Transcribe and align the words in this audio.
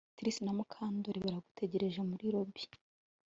Trix 0.17 0.35
na 0.43 0.51
Mukandoli 0.57 1.19
baragutegereje 1.25 1.99
muri 2.09 2.25
lobby 2.33 2.61